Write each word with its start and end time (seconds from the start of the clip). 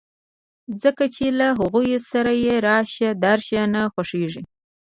ځکه 0.83 1.03
چې 1.15 1.25
له 1.39 1.47
هغوی 1.59 1.91
سره 2.11 2.31
يې 2.43 2.55
راشه 2.67 3.09
درشه 3.25 3.61
نه 3.73 3.81
خوښېږي. 3.93 4.43